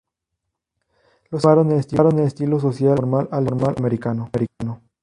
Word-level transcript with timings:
Los 1.29 1.43
ingleses 1.45 1.85
llamaron 1.91 2.17
estilo 2.23 2.59
social 2.59 2.95
más 3.05 3.25
informal 3.25 3.29
al 3.31 3.45
estilo 3.49 3.67
americano. 3.77 4.31